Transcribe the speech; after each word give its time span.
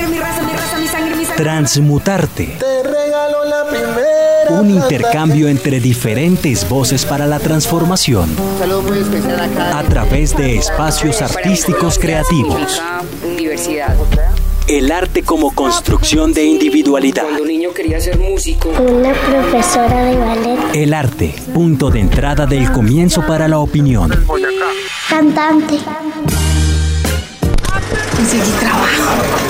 sangre, 0.00 0.08
mi 0.08 0.18
raza, 0.18 0.42
mi 0.42 0.52
raza, 0.52 0.78
mi 0.78 0.86
sangre, 0.88 1.16
mi 1.16 1.24
sangre. 1.24 1.42
Transmutarte. 1.42 2.56
Te 2.58 2.82
regalo 2.82 3.44
la 3.44 3.64
primera. 3.68 4.60
Un 4.60 4.70
intercambio 4.70 5.48
entre 5.48 5.80
diferentes 5.80 6.68
voces 6.68 7.04
para 7.04 7.26
la 7.26 7.38
transformación. 7.38 8.34
Saludos 8.58 8.84
muy 8.84 8.98
especial 8.98 9.40
acá. 9.40 9.78
A 9.78 9.82
través 9.84 10.36
de 10.36 10.56
espacios 10.56 11.22
artísticos 11.22 11.98
creativos. 11.98 12.82
Diversidad. 13.36 13.94
El 14.66 14.92
arte 14.92 15.22
como 15.22 15.52
construcción 15.52 16.32
de 16.32 16.44
individualidad. 16.44 17.24
Cuando 17.24 17.44
niño 17.44 17.72
quería 17.72 18.00
ser 18.00 18.18
músico. 18.18 18.68
Una 18.68 19.12
profesora 19.12 20.04
de 20.04 20.16
ballet. 20.16 20.58
El 20.74 20.94
arte, 20.94 21.34
punto 21.52 21.90
de 21.90 22.00
entrada 22.00 22.46
del 22.46 22.70
comienzo 22.70 23.26
para 23.26 23.48
la 23.48 23.58
opinión. 23.58 24.10
Cantante. 25.08 25.78
Conseguí 28.16 28.50
trabajo. 28.60 29.49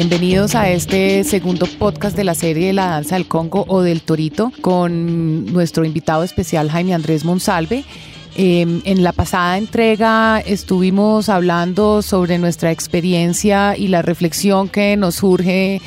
Bienvenidos 0.00 0.54
a 0.54 0.70
este 0.70 1.24
segundo 1.24 1.66
podcast 1.66 2.16
de 2.16 2.24
la 2.24 2.34
serie 2.34 2.68
de 2.68 2.72
la 2.72 2.86
danza 2.86 3.16
del 3.16 3.28
Congo 3.28 3.66
o 3.68 3.82
del 3.82 4.00
Torito 4.00 4.50
con 4.62 5.44
nuestro 5.52 5.84
invitado 5.84 6.24
especial 6.24 6.70
Jaime 6.70 6.94
Andrés 6.94 7.26
Monsalve. 7.26 7.84
Eh, 8.34 8.80
en 8.82 9.02
la 9.02 9.12
pasada 9.12 9.58
entrega 9.58 10.40
estuvimos 10.40 11.28
hablando 11.28 12.00
sobre 12.00 12.38
nuestra 12.38 12.72
experiencia 12.72 13.76
y 13.76 13.88
la 13.88 14.00
reflexión 14.00 14.70
que 14.70 14.96
nos 14.96 15.16
surge, 15.16 15.82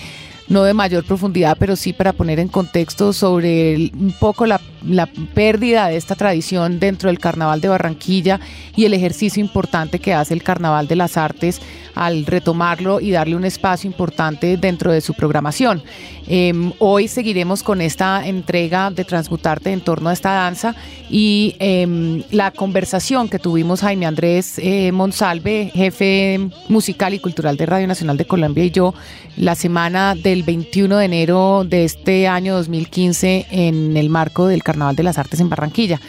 no 0.48 0.64
de 0.64 0.76
mayor 0.76 1.06
profundidad, 1.06 1.58
pero 1.60 1.76
sí 1.76 1.92
para 1.92 2.14
poner 2.14 2.40
en 2.40 2.50
contexto 2.50 3.14
sobre 3.14 3.92
un 4.00 4.14
poco 4.20 4.46
la, 4.46 4.62
la 4.88 5.08
pérdida 5.08 5.88
de 5.88 5.98
esta 5.98 6.16
tradición 6.16 6.80
dentro 6.80 7.10
del 7.10 7.20
Carnaval 7.20 7.62
de 7.62 7.70
Barranquilla 7.70 8.40
y 8.76 8.86
el 8.86 8.94
ejercicio 8.94 9.42
importante 9.42 10.00
que 10.00 10.14
hace 10.14 10.34
el 10.34 10.44
Carnaval 10.44 10.88
de 10.88 10.96
las 10.96 11.18
Artes 11.18 11.62
al 11.96 12.26
retomarlo 12.26 13.00
y 13.00 13.12
darle 13.12 13.36
un 13.36 13.46
espacio 13.46 13.88
importante 13.88 14.58
dentro 14.58 14.92
de 14.92 15.02
su 15.02 15.14
programación. 15.14 15.84
Eh, 16.28 16.54
hoy 16.80 17.08
seguiremos 17.08 17.64
con 17.64 17.82
esta 17.82 18.26
entrega 18.26 18.90
de 18.90 19.04
Transmutarte 19.04 19.72
en 19.72 19.82
torno 19.82 20.10
a 20.10 20.14
esta 20.14 20.32
danza 20.32 20.76
y 21.10 21.56
eh, 21.60 22.24
la 22.32 22.52
conversación 22.52 23.30
que 23.30 23.40
tuvimos 23.40 23.82
Jaime 23.82 24.06
Andrés 24.06 24.58
eh, 24.58 24.92
Monsalve, 24.92 25.72
jefe 25.74 26.40
musical 26.70 27.14
y 27.14 27.20
cultural 27.20 27.58
de 27.58 27.66
Radio 27.66 27.88
Nacional 27.88 28.18
de 28.18 28.26
Colombia 28.26 28.64
y 28.64 28.72
yo, 28.72 28.94
la 29.36 29.56
semana 29.56 30.16
del 30.16 30.44
21 30.44 30.98
de 30.98 31.06
enero 31.06 31.64
de 31.68 31.84
este 31.84 32.28
año 32.28 32.56
2015 32.56 33.48
en 33.52 33.98
el 33.98 34.10
marco 34.10 34.48
del 34.48 34.64
Carnaval 34.64 34.73
de 34.74 35.04
las 35.04 35.20
Artes 35.20 35.40
en 35.40 35.50
Barranquilla. 35.50 36.02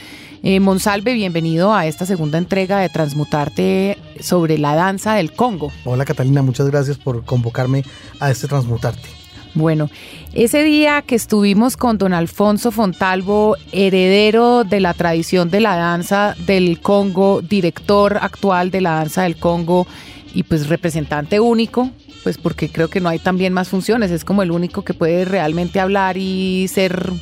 Eh, 0.43 0.59
Monsalve, 0.59 1.13
bienvenido 1.13 1.75
a 1.75 1.87
esta 1.87 2.07
segunda 2.07 2.39
entrega 2.39 2.79
de 2.81 2.89
Transmutarte 2.89 3.99
sobre 4.21 4.57
la 4.57 4.75
danza 4.75 5.15
del 5.15 5.33
Congo. 5.33 5.71
Hola 5.85 6.07
Catalina, 6.07 6.41
muchas 6.43 6.71
gracias 6.71 6.97
por 6.97 7.25
convocarme 7.25 7.85
a 8.21 8.31
este 8.31 8.49
Transmutarte. 8.49 9.07
Bueno, 9.53 9.91
ese 10.33 10.65
día 10.65 11.03
que 11.03 11.15
estuvimos 11.15 11.77
con 11.77 11.99
don 11.99 12.15
Alfonso 12.15 12.73
Fontalvo, 12.73 13.57
heredero 13.71 14.65
de 14.65 14.81
la 14.81 14.95
tradición 14.95 15.51
de 15.51 15.61
la 15.61 15.77
danza 15.77 16.35
del 16.47 16.81
Congo, 16.81 17.43
director 17.43 18.19
actual 18.21 18.71
de 18.71 18.81
la 18.81 18.95
danza 18.95 19.23
del 19.25 19.37
Congo 19.37 19.87
y 20.35 20.43
pues 20.43 20.69
representante 20.69 21.39
único, 21.39 21.91
pues 22.23 22.39
porque 22.39 22.71
creo 22.71 22.89
que 22.89 23.01
no 23.01 23.11
hay 23.11 23.19
también 23.19 23.53
más 23.53 23.69
funciones, 23.69 24.11
es 24.11 24.25
como 24.25 24.43
el 24.43 24.51
único 24.51 24.83
que 24.83 24.95
puede 24.95 25.27
realmente 25.27 25.81
hablar 25.81 26.17
y 26.17 26.67
ser 26.69 27.13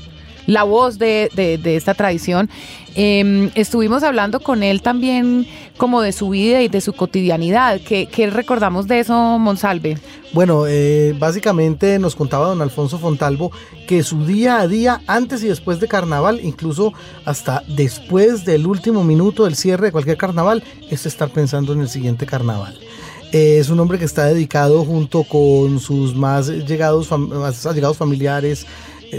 la 0.46 0.62
voz 0.64 0.98
de, 0.98 1.30
de- 1.34 1.76
esta 1.76 1.94
tradición. 1.94 2.50
Eh, 2.94 3.50
estuvimos 3.54 4.02
hablando 4.02 4.40
con 4.40 4.62
él 4.62 4.82
también 4.82 5.46
como 5.78 6.02
de 6.02 6.12
su 6.12 6.28
vida 6.28 6.60
y 6.62 6.68
de 6.68 6.80
su 6.80 6.92
cotidianidad. 6.92 7.80
¿Qué, 7.80 8.06
qué 8.06 8.28
recordamos 8.28 8.86
de 8.86 9.00
eso, 9.00 9.38
Monsalve? 9.38 9.96
Bueno, 10.34 10.64
eh, 10.66 11.14
básicamente 11.18 11.98
nos 11.98 12.14
contaba 12.16 12.48
don 12.48 12.60
Alfonso 12.62 12.98
Fontalvo 12.98 13.50
que 13.86 14.02
su 14.02 14.24
día 14.26 14.60
a 14.60 14.68
día, 14.68 15.00
antes 15.06 15.42
y 15.42 15.48
después 15.48 15.80
de 15.80 15.88
carnaval, 15.88 16.40
incluso 16.42 16.92
hasta 17.24 17.62
después 17.68 18.44
del 18.44 18.66
último 18.66 19.04
minuto 19.04 19.44
del 19.44 19.56
cierre 19.56 19.86
de 19.86 19.92
cualquier 19.92 20.16
carnaval, 20.16 20.62
es 20.90 21.06
estar 21.06 21.30
pensando 21.30 21.72
en 21.72 21.80
el 21.80 21.88
siguiente 21.88 22.26
carnaval. 22.26 22.78
Eh, 23.32 23.56
es 23.58 23.70
un 23.70 23.80
hombre 23.80 23.98
que 23.98 24.04
está 24.04 24.26
dedicado 24.26 24.84
junto 24.84 25.22
con 25.24 25.80
sus 25.80 26.14
más 26.14 26.48
llegados, 26.48 27.10
más 27.18 27.64
allegados 27.64 27.96
familiares, 27.96 28.66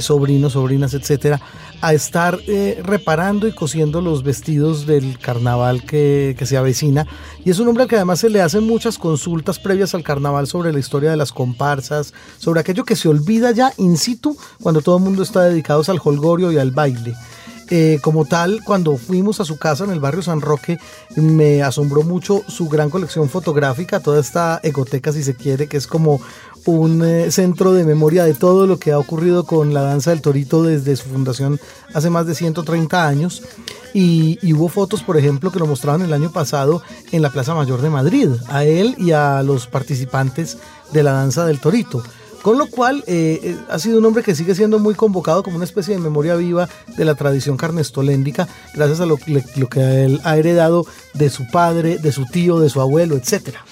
sobrinos, 0.01 0.53
sobrinas, 0.53 0.93
etcétera, 0.93 1.41
a 1.81 1.93
estar 1.93 2.39
eh, 2.47 2.81
reparando 2.83 3.47
y 3.47 3.53
cosiendo 3.53 4.01
los 4.01 4.23
vestidos 4.23 4.85
del 4.85 5.19
carnaval 5.19 5.83
que, 5.83 6.35
que 6.37 6.45
se 6.45 6.57
avecina. 6.57 7.05
Y 7.43 7.51
es 7.51 7.59
un 7.59 7.67
hombre 7.67 7.83
al 7.83 7.89
que 7.89 7.95
además 7.97 8.19
se 8.19 8.29
le 8.29 8.41
hacen 8.41 8.63
muchas 8.63 8.97
consultas 8.97 9.59
previas 9.59 9.93
al 9.93 10.03
carnaval 10.03 10.47
sobre 10.47 10.71
la 10.71 10.79
historia 10.79 11.11
de 11.11 11.17
las 11.17 11.31
comparsas, 11.31 12.13
sobre 12.37 12.59
aquello 12.59 12.85
que 12.85 12.95
se 12.95 13.09
olvida 13.09 13.51
ya 13.51 13.73
in 13.77 13.97
situ 13.97 14.37
cuando 14.61 14.81
todo 14.81 14.97
el 14.97 15.03
mundo 15.03 15.23
está 15.23 15.43
dedicado 15.43 15.83
al 15.87 15.99
holgorio 16.03 16.51
y 16.51 16.57
al 16.57 16.71
baile. 16.71 17.13
Eh, 17.69 17.99
como 18.01 18.25
tal, 18.25 18.61
cuando 18.63 18.97
fuimos 18.97 19.39
a 19.39 19.45
su 19.45 19.57
casa 19.57 19.83
en 19.85 19.91
el 19.91 19.99
barrio 19.99 20.21
San 20.21 20.41
Roque, 20.41 20.77
me 21.15 21.63
asombró 21.63 22.03
mucho 22.03 22.43
su 22.47 22.67
gran 22.67 22.89
colección 22.89 23.29
fotográfica, 23.29 23.99
toda 23.99 24.19
esta 24.19 24.59
egoteca, 24.63 25.11
si 25.11 25.23
se 25.23 25.35
quiere, 25.35 25.67
que 25.67 25.77
es 25.77 25.87
como 25.87 26.19
un 26.65 27.03
eh, 27.03 27.31
centro 27.31 27.73
de 27.73 27.83
memoria 27.83 28.23
de 28.23 28.33
todo 28.33 28.67
lo 28.67 28.79
que 28.79 28.91
ha 28.91 28.99
ocurrido 28.99 29.45
con 29.45 29.73
la 29.73 29.81
danza 29.81 30.11
del 30.11 30.21
torito 30.21 30.63
desde 30.63 30.95
su 30.95 31.05
fundación 31.05 31.59
hace 31.93 32.09
más 32.09 32.25
de 32.25 32.35
130 32.35 33.07
años. 33.07 33.43
Y, 33.93 34.39
hubo 34.53 34.69
fotos, 34.69 35.03
por 35.03 35.17
ejemplo, 35.17 35.51
que 35.51 35.59
lo 35.59 35.67
mostraban 35.67 36.01
el 36.01 36.13
año 36.13 36.31
pasado 36.31 36.81
en 37.11 37.21
la 37.21 37.29
Plaza 37.29 37.53
Mayor 37.53 37.81
de 37.81 37.91
Madrid, 37.91 38.29
a 38.47 38.63
él 38.63 38.95
y 38.97 39.11
a 39.11 39.43
los 39.43 39.67
participantes 39.67 40.57
de 40.91 41.03
la 41.03 41.13
danza 41.13 41.45
del 41.45 41.59
torito. 41.59 42.01
Con 42.41 42.57
lo 42.57 42.65
cual 42.67 43.03
eh, 43.07 43.39
eh, 43.41 43.57
ha 43.69 43.79
sido 43.79 43.99
un 43.99 44.05
hombre 44.05 44.23
que 44.23 44.35
sigue 44.35 44.55
siendo 44.55 44.79
muy 44.79 44.95
convocado 44.95 45.43
como 45.43 45.57
una 45.57 45.65
especie 45.65 45.93
de 45.93 46.01
memoria 46.01 46.35
viva 46.35 46.67
de 46.97 47.05
la 47.05 47.15
tradición 47.15 47.55
carnestoléndica, 47.55 48.47
gracias 48.73 48.99
a 48.99 49.05
lo 49.05 49.17
que 49.17 50.05
él 50.05 50.19
ha 50.23 50.37
heredado 50.37 50.85
de 51.13 51.29
su 51.29 51.47
padre, 51.47 51.99
de 51.99 52.11
su 52.11 52.25
tío, 52.25 52.59
de 52.59 52.69
su 52.69 52.81
abuelo, 52.81 53.15
etcétera. 53.15 53.63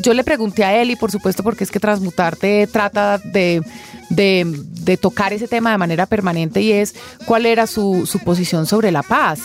Yo 0.00 0.14
le 0.14 0.24
pregunté 0.24 0.64
a 0.64 0.80
él 0.80 0.90
y 0.90 0.96
por 0.96 1.10
supuesto 1.10 1.42
porque 1.42 1.64
es 1.64 1.70
que 1.70 1.80
Transmutarte 1.80 2.66
trata 2.66 3.18
de, 3.18 3.62
de, 4.08 4.46
de 4.46 4.96
tocar 4.96 5.32
ese 5.32 5.48
tema 5.48 5.72
de 5.72 5.78
manera 5.78 6.06
permanente 6.06 6.60
y 6.60 6.72
es 6.72 6.94
cuál 7.26 7.46
era 7.46 7.66
su, 7.66 8.06
su 8.06 8.18
posición 8.20 8.66
sobre 8.66 8.90
la 8.90 9.02
paz. 9.02 9.40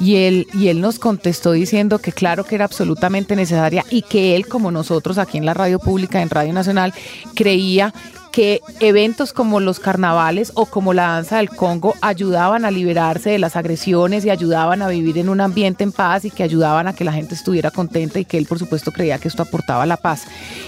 Y 0.00 0.14
él, 0.14 0.46
y 0.54 0.68
él 0.68 0.80
nos 0.80 1.00
contestó 1.00 1.50
diciendo 1.50 1.98
que 1.98 2.12
claro 2.12 2.44
que 2.44 2.54
era 2.54 2.64
absolutamente 2.64 3.34
necesaria 3.34 3.84
y 3.90 4.02
que 4.02 4.36
él, 4.36 4.46
como 4.46 4.70
nosotros 4.70 5.18
aquí 5.18 5.38
en 5.38 5.44
la 5.44 5.54
radio 5.54 5.80
pública, 5.80 6.22
en 6.22 6.30
Radio 6.30 6.52
Nacional, 6.52 6.94
creía 7.34 7.92
que 8.38 8.60
eventos 8.78 9.32
como 9.32 9.58
los 9.58 9.80
carnavales 9.80 10.52
o 10.54 10.64
como 10.66 10.94
la 10.94 11.08
danza 11.08 11.38
del 11.38 11.48
Congo 11.50 11.96
ayudaban 12.00 12.64
a 12.64 12.70
liberarse 12.70 13.30
de 13.30 13.38
las 13.40 13.56
agresiones 13.56 14.24
y 14.24 14.30
ayudaban 14.30 14.80
a 14.80 14.86
vivir 14.86 15.18
en 15.18 15.28
un 15.28 15.40
ambiente 15.40 15.82
en 15.82 15.90
paz 15.90 16.24
y 16.24 16.30
que 16.30 16.44
ayudaban 16.44 16.86
a 16.86 16.92
que 16.92 17.02
la 17.02 17.12
gente 17.12 17.34
estuviera 17.34 17.72
contenta 17.72 18.20
y 18.20 18.24
que 18.24 18.38
él 18.38 18.46
por 18.46 18.60
supuesto 18.60 18.92
creía 18.92 19.18
que 19.18 19.26
esto 19.26 19.42
aportaba 19.42 19.86
la 19.86 19.96
paz. 19.96 20.22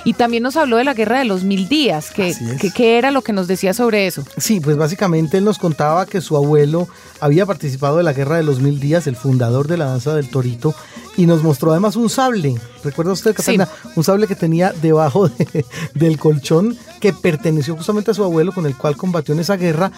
Y 0.05 0.15
también 0.15 0.43
nos 0.43 0.57
habló 0.57 0.79
de 0.79 0.85
la 0.85 0.95
guerra 0.95 1.21
de 1.21 1.27
los 1.27 1.45
mil 1.45 1.69
días, 1.69 2.11
que, 2.11 2.31
es. 2.31 2.39
que- 2.61 2.73
¿qué 2.73 2.99
era 2.99 3.13
lo 3.13 3.23
que 3.23 3.33
nos 3.33 3.47
decía 3.47 3.73
sobre 3.73 4.09
eso? 4.09 4.25
Sí, 4.37 4.59
pues 4.59 4.77
básicamente 4.77 5.39
él 5.39 5.45
nos 5.45 5.59
contaba 5.61 6.07
que 6.07 6.21
su 6.21 6.37
abuelo 6.37 6.89
había 7.21 7.47
participado 7.47 7.99
de 7.99 8.03
la 8.03 8.15
Guerra 8.15 8.37
de 8.39 8.43
los 8.43 8.59
Mil 8.59 8.81
Días, 8.81 9.07
el 9.07 9.15
fundador 9.15 9.69
de 9.69 9.77
la 9.77 9.85
danza 9.85 10.13
del 10.17 10.29
torito, 10.29 10.75
y 11.21 11.27
nos 11.27 11.43
mostró 11.43 11.71
además 11.73 11.97
un 11.97 12.09
sable. 12.09 12.55
¿Recuerda 12.83 13.13
usted, 13.13 13.35
Catalina? 13.35 13.69
Un 13.95 14.05
sable 14.05 14.27
que 14.27 14.35
tenía 14.35 14.73
debajo 14.81 15.29
de- 15.29 15.67
del 15.95 16.19
colchón 16.19 16.79
que 16.99 17.13
perteneció 17.13 17.77
justamente 17.77 18.11
a 18.11 18.15
su 18.15 18.25
abuelo 18.25 18.53
con 18.53 18.65
el 18.65 18.75
cual 18.77 18.97
combatió 18.97 19.35
en 19.35 19.41
esa 19.41 19.57
guerra 19.57 19.93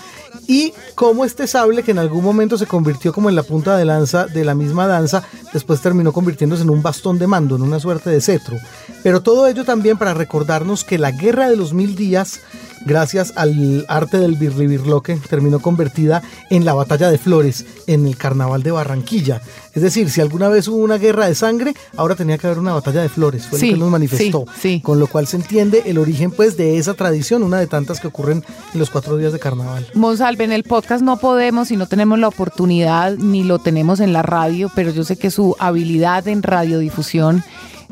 y 0.49 0.73
cómo 0.97 1.25
este 1.25 1.47
sable 1.47 1.85
que 1.85 1.93
en 1.93 1.99
algún 2.01 2.25
momento 2.25 2.59
se 2.59 2.67
convirtió 2.67 3.13
como 3.13 3.29
en 3.29 3.37
la 3.37 3.45
punta 3.45 3.77
de 3.77 3.85
lanza 3.85 4.27
de 4.27 4.45
la 4.45 4.55
misma 4.57 4.89
danza, 4.89 5.23
después 5.53 5.81
terminó 5.81 6.13
convirtiéndose 6.13 6.63
en 6.63 6.71
un 6.71 6.83
bastón 6.83 7.19
de 7.21 7.29
mando, 7.29 7.55
en 7.55 7.63
una 7.63 7.79
suerte 7.79 8.11
de 8.11 8.21
cetro. 8.21 8.57
Pero 9.05 9.21
todo 9.23 9.47
ello 9.47 9.65
también 9.65 9.99
para 9.99 10.15
recordarnos 10.15 10.83
que 10.83 10.99
la 10.99 11.13
guerra 11.13 11.49
de 11.49 11.57
los 11.57 11.73
mil 11.73 11.95
días 11.95 12.41
gracias 12.87 13.33
al 13.37 13.85
arte 13.89 14.19
del 14.19 14.37
birlibirloque, 14.37 15.17
terminó 15.29 15.61
convertida 15.61 16.23
en 16.51 16.65
la 16.65 16.75
batalla 16.75 17.11
de 17.11 17.19
flores 17.19 17.65
en 17.87 18.07
el 18.07 18.17
carnaval 18.17 18.63
de 18.63 18.71
Barranquilla. 18.71 19.41
Es 19.75 19.83
decir, 19.83 20.11
si 20.11 20.21
alguna 20.21 20.49
vez 20.49 20.69
hubo 20.69 20.77
una 20.79 20.99
guerra 20.99 21.27
de 21.27 21.35
sangre, 21.35 21.75
ahora 21.97 22.15
tenía 22.15 22.37
que 22.37 22.47
haber 22.47 22.59
una 22.59 22.75
batalla 22.75 23.01
de 23.01 23.09
flores, 23.09 23.47
fue 23.47 23.59
Sí, 23.59 23.69
lo 23.69 23.73
que 23.75 23.79
nos 23.81 23.91
manifestó. 23.91 24.45
sí, 24.55 24.61
sí. 24.61 24.81
Con 24.83 24.99
lo 24.99 25.07
cual 25.07 25.27
se 25.27 25.37
entiende 25.37 25.83
el 25.87 25.97
origen 25.99 26.31
pues 26.31 26.57
de 26.57 26.77
esa 26.79 26.95
tradición, 26.95 27.43
una 27.43 27.59
de 27.59 27.67
tantas 27.67 27.99
que 28.01 28.09
ocurren 28.09 28.45
en 28.75 28.79
los 28.81 28.91
cuatro 28.91 29.17
días 29.17 29.33
de 29.33 29.39
carnaval. 29.39 29.87
Monsalve, 29.95 30.45
en 30.45 30.53
el 30.53 30.65
podcast 30.65 31.03
no 31.03 31.17
podemos 31.19 31.71
y 31.71 31.77
no 31.77 31.87
tenemos 31.87 32.19
la 32.19 32.29
oportunidad 32.29 33.17
ni 33.17 33.45
lo 33.45 33.59
tenemos 33.61 34.01
en 34.01 34.13
la 34.13 34.23
radio, 34.23 34.71
pero 34.75 34.91
yo 34.91 35.05
sé 35.05 35.17
que 35.17 35.31
su 35.31 35.57
habilidad 35.59 36.29
en 36.29 36.43
radiodifusión 36.43 37.43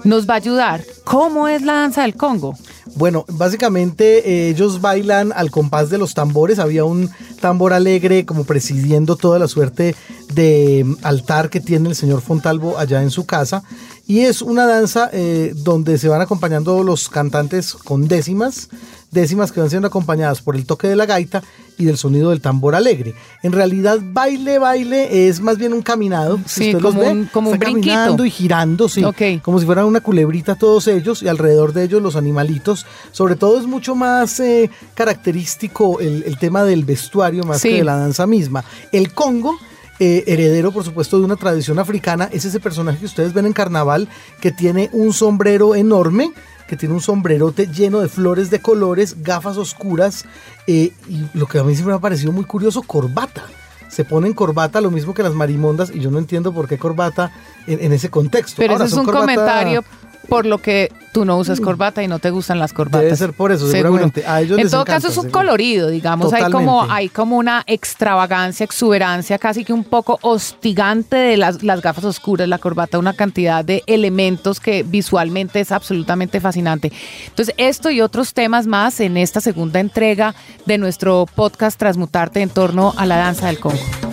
nos 0.05 0.29
va 0.29 0.35
a 0.35 0.37
ayudar. 0.39 0.85
¿Cómo 1.05 1.49
es 1.49 1.63
la 1.63 1.75
danza 1.75 2.03
del 2.03 2.15
Congo? 2.17 2.55
Bueno, 2.97 3.25
básicamente 3.29 4.29
eh, 4.29 4.49
ellos 4.51 4.81
bailan 4.81 5.33
al 5.35 5.51
compás 5.51 5.91
de 5.91 5.99
los 5.99 6.15
tambores. 6.15 6.59
Había 6.59 6.85
un 6.85 7.11
tambor 7.41 7.73
alegre 7.73 8.27
como 8.27 8.45
presidiendo 8.45 9.17
toda 9.17 9.39
la 9.39 9.49
suerte 9.49 9.95
de 10.35 10.85
mm, 10.85 10.97
altar 11.03 11.51
que 11.51 11.61
tiene 11.61 11.89
el 11.89 11.95
señor 11.95 12.21
Fontalvo 12.21 12.79
allá 12.79 13.03
en 13.03 13.11
su 13.11 13.27
casa. 13.27 13.63
Y 14.07 14.21
es 14.21 14.43
una 14.43 14.67
danza 14.67 15.09
eh, 15.13 15.53
donde 15.55 15.99
se 15.99 16.09
van 16.09 16.21
acompañando 16.21 16.83
los 16.83 17.09
cantantes 17.09 17.75
con 17.75 18.09
décimas, 18.09 18.69
décimas 19.11 19.51
que 19.53 19.61
van 19.61 19.71
siendo 19.71 19.89
acompañadas 19.89 20.41
por 20.43 20.55
el 20.57 20.67
toque 20.67 20.87
de 20.89 20.97
la 20.97 21.07
gaita 21.07 21.43
y 21.79 21.85
del 21.87 21.97
sonido 21.97 22.31
del 22.31 22.41
tambor 22.41 22.75
alegre. 22.75 23.15
En 23.43 23.53
realidad, 23.53 23.99
baile, 24.03 24.59
baile 24.59 25.29
es 25.29 25.41
más 25.41 25.57
bien 25.59 25.73
un 25.73 25.83
caminado. 25.83 26.39
si 26.47 26.65
Sí, 26.65 26.67
usted 26.69 26.81
los 26.83 26.93
como 26.95 27.05
ve, 27.07 27.11
un- 27.11 27.25
como 27.33 27.53
está 27.55 27.67
caminando 27.67 28.25
y 28.27 28.31
girando, 28.31 28.89
sí. 28.89 29.03
Ok. 29.03 29.43
Como 29.43 29.59
si 29.59 29.67
fueran 29.67 29.87
una 29.87 30.01
culebrita 30.01 30.55
todos 30.57 30.87
ellos 30.89 31.23
y 31.23 31.29
alrededor 31.29 31.73
de 31.73 31.85
ellos 31.85 32.03
los 32.03 32.17
animalitos. 32.17 32.87
Sobre 33.13 33.37
todo 33.37 33.59
es 33.59 33.67
mucho 33.67 33.95
más 33.95 34.39
eh, 34.41 34.71
característico 34.95 36.01
el, 36.01 36.23
el 36.25 36.39
tema 36.39 36.65
del 36.65 36.85
vestuario 36.85 37.45
más 37.45 37.61
Sí. 37.61 37.69
que 37.71 37.75
de 37.77 37.85
la 37.85 37.97
danza 37.97 38.27
misma. 38.27 38.65
El 38.93 39.13
Congo. 39.13 39.59
eh, 40.03 40.25
heredero, 40.33 40.73
por 40.73 40.83
supuesto, 40.83 41.19
de 41.19 41.27
una 41.27 41.37
tradición 41.37 41.79
africana, 41.79 42.31
es 42.33 42.47
ese 42.47 42.59
personaje 42.59 42.99
que 43.01 43.05
ustedes 43.05 43.35
ven 43.35 43.45
en 43.45 43.53
carnaval 43.53 44.09
que 44.41 44.51
tiene 44.51 44.89
un 44.95 45.13
sombrero 45.13 45.75
enorme, 45.75 46.33
que 46.71 46.77
tiene 46.77 46.95
un 46.95 47.01
sombrerote 47.01 47.67
lleno 47.67 47.99
de 47.99 48.09
flores 48.09 48.49
de 48.49 48.61
colores, 48.61 49.25
gafas 49.25 49.57
oscuras 49.57 50.25
eh, 50.69 50.93
y 51.09 51.27
lo 51.37 51.47
que 51.49 51.59
a 51.59 51.65
mí 51.65 51.75
siempre 51.75 51.93
me 51.93 51.97
ha 51.99 52.01
parecido 52.01 52.31
muy 52.31 52.45
curioso, 52.45 52.83
corbata. 52.83 53.43
Se 53.89 54.05
ponen 54.05 54.35
corbata, 54.35 54.81
lo 54.81 54.93
mismo 54.93 55.13
que 55.13 55.25
las 55.25 55.35
marimondas, 55.35 55.91
y 55.93 55.99
yo 55.99 56.13
no 56.13 56.19
entiendo 56.21 56.53
por 56.55 56.69
qué 56.69 56.79
corbata 56.79 57.33
en, 57.67 57.83
en 57.83 57.93
ese 57.93 58.09
contexto. 58.09 58.55
Pero 58.59 58.75
Ahora, 58.75 58.85
ese 58.85 58.95
es 58.95 59.01
un 59.01 59.05
corbata- 59.05 59.21
comentario 59.35 59.85
por 60.31 60.47
lo 60.47 60.59
que 60.59 60.93
tú 61.13 61.25
no 61.25 61.37
usas 61.39 61.61
corbata 61.61 62.03
y 62.05 62.09
no 62.09 62.21
te 62.21 62.31
gustan 62.31 62.61
las 62.61 62.73
corbatas. 62.73 63.03
Debe 63.03 63.17
ser 63.17 63.33
por 63.33 63.51
eso, 63.51 63.69
seguramente. 63.69 64.25
A 64.25 64.41
ellos 64.41 64.57
en 64.57 64.65
les 64.65 64.71
todo 64.71 64.83
encanta, 64.83 64.97
caso 64.97 65.09
es 65.09 65.17
un 65.17 65.25
seguro. 65.25 65.41
colorido, 65.41 65.89
digamos, 65.89 66.33
hay 66.33 66.51
como, 66.51 66.91
hay 66.91 67.09
como 67.09 67.37
una 67.37 67.65
extravagancia, 67.67 68.65
exuberancia, 68.65 69.37
casi 69.39 69.65
que 69.65 69.73
un 69.73 69.83
poco 69.83 70.21
hostigante 70.23 71.17
de 71.17 71.37
las, 71.37 71.65
las 71.65 71.83
gafas 71.83 72.05
oscuras, 72.05 72.49
la 72.49 72.59
corbata, 72.59 72.99
una 72.99 73.13
cantidad 73.13 73.65
de 73.65 73.83
elementos 73.87 74.61
que 74.61 74.85
visualmente 74.85 75.59
es 75.59 75.73
absolutamente 75.73 76.41
fascinante. 76.41 76.93
Entonces, 77.27 77.55
esto 77.59 77.91
y 77.91 78.01
otros 78.01 78.33
temas 78.33 78.69
más 78.69 79.01
en 79.01 79.17
esta 79.17 79.41
segunda 79.41 79.81
entrega 79.81 80.37
de 80.65 80.79
nuestro 80.79 81.27
podcast 81.35 81.79
Transmutarte 81.79 82.41
en 82.41 82.51
torno 82.51 82.95
a 82.97 83.05
la 83.05 83.17
danza 83.17 83.49
del 83.49 83.59
Congo. 83.59 84.10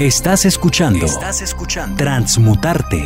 Estás 0.00 0.46
escuchando. 0.46 1.04
Estás 1.04 1.42
escuchando. 1.42 1.94
Transmutarte. 1.98 3.04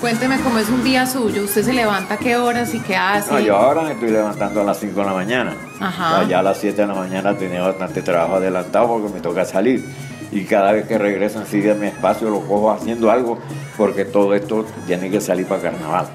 Cuénteme 0.00 0.40
cómo 0.40 0.58
es 0.58 0.68
un 0.70 0.82
día 0.82 1.06
suyo, 1.06 1.44
usted 1.44 1.62
se 1.62 1.72
levanta, 1.72 2.16
qué 2.16 2.34
horas 2.34 2.74
y 2.74 2.80
qué 2.80 2.96
hace. 2.96 3.30
No, 3.30 3.38
yo 3.38 3.56
ahora 3.56 3.82
me 3.82 3.92
estoy 3.92 4.10
levantando 4.10 4.62
a 4.62 4.64
las 4.64 4.80
5 4.80 4.98
de 4.98 5.06
la 5.06 5.12
mañana. 5.12 5.56
Ajá. 5.78 6.24
Ya 6.24 6.40
a 6.40 6.42
las 6.42 6.58
7 6.58 6.82
de 6.82 6.88
la 6.88 6.94
mañana 6.94 7.38
tenía 7.38 7.62
bastante 7.62 8.02
trabajo 8.02 8.34
adelantado 8.34 8.88
porque 8.88 9.08
me 9.14 9.20
toca 9.20 9.44
salir. 9.44 9.88
Y 10.32 10.46
cada 10.46 10.72
vez 10.72 10.88
que 10.88 10.98
regreso 10.98 11.38
enseguida 11.38 11.74
mi 11.74 11.86
espacio 11.86 12.28
lo 12.28 12.40
cojo 12.40 12.72
haciendo 12.72 13.08
algo 13.08 13.38
porque 13.76 14.04
todo 14.04 14.34
esto 14.34 14.66
tiene 14.88 15.12
que 15.12 15.20
salir 15.20 15.46
para 15.46 15.62
carnaval. 15.62 16.08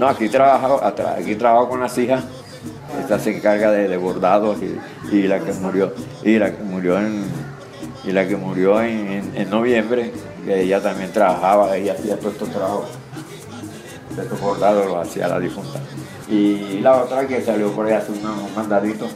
No, 0.00 0.08
aquí 0.08 0.30
trabajo, 0.30 0.80
aquí 0.82 1.34
trabajo 1.34 1.68
con 1.68 1.80
las 1.80 1.98
hijas. 1.98 2.24
Esta 2.98 3.18
se 3.18 3.36
encarga 3.36 3.70
de, 3.70 3.94
bordados 3.98 4.56
y, 5.12 5.22
la 5.24 5.40
que 5.40 5.52
murió, 5.52 5.92
y 6.24 6.38
la 6.38 6.56
que 6.56 6.62
murió 6.62 6.98
en, 6.98 7.24
y 8.04 8.12
la 8.12 8.26
que 8.26 8.34
murió 8.34 8.80
en, 8.80 9.50
noviembre, 9.50 10.10
que 10.46 10.62
ella 10.62 10.80
también 10.80 11.12
trabajaba, 11.12 11.76
ella 11.76 11.92
hacía 11.92 12.18
todos 12.18 12.32
estos 12.32 12.48
trabajos 12.48 12.86
estos 14.18 14.40
bordados 14.40 14.86
los 14.86 15.06
hacía 15.06 15.28
la 15.28 15.38
difunta. 15.38 15.78
Y 16.30 16.80
la 16.80 16.96
otra 17.02 17.26
que 17.26 17.42
salió 17.42 17.70
por 17.72 17.84
ahí 17.84 17.92
hace 17.92 18.12
unos 18.12 18.56
mandaditos, 18.56 19.10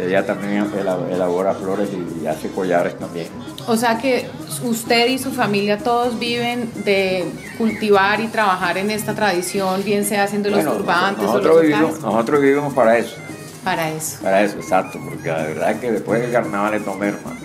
ella 0.00 0.24
también 0.24 0.64
elab- 0.72 1.10
elabora 1.10 1.54
flores 1.54 1.88
y, 2.22 2.26
hace 2.26 2.48
collares 2.50 2.98
también. 2.98 3.28
O 3.66 3.76
sea 3.76 3.98
que 3.98 4.28
usted 4.64 5.08
y 5.08 5.18
su 5.18 5.30
familia 5.30 5.78
todos 5.78 6.18
viven 6.18 6.70
de 6.84 7.24
cultivar 7.58 8.20
y 8.20 8.28
trabajar 8.28 8.78
en 8.78 8.90
esta 8.90 9.14
tradición, 9.14 9.82
bien 9.84 10.04
sea 10.04 10.24
haciendo 10.24 10.50
los 10.50 10.64
turbantes 10.64 11.24
nosotros, 11.24 11.50
o 11.50 11.54
los 11.54 11.62
vivimos, 11.62 12.00
nosotros 12.00 12.40
vivimos 12.40 12.74
para 12.74 12.96
eso, 12.98 13.16
Para 13.64 13.90
eso, 13.90 14.18
para 14.22 14.42
eso, 14.42 14.56
exacto, 14.56 14.98
porque 15.04 15.28
la 15.28 15.42
verdad 15.42 15.70
es 15.72 15.78
que 15.80 15.92
después 15.92 16.20
del 16.22 16.32
carnaval 16.32 16.74
es 16.74 16.82
comer, 16.82 17.14
hermano. 17.14 17.36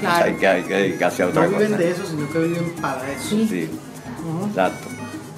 Claro. 0.00 0.24
Hay 0.24 0.34
que, 0.34 0.46
hay 0.46 0.62
que 0.64 0.74
dedicarse 0.74 1.22
a 1.22 1.26
otra 1.28 1.42
No 1.44 1.48
viven 1.50 1.66
cosa. 1.68 1.78
de 1.78 1.90
eso, 1.90 2.02
sino 2.06 2.28
que 2.30 2.38
viven 2.40 2.70
para 2.82 3.10
eso. 3.12 3.28
Sí, 3.48 3.70
exacto. 4.48 4.88